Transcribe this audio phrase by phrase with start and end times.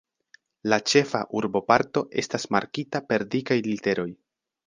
[0.71, 4.09] La ĉefa urboparto estas markita per dikaj literoj.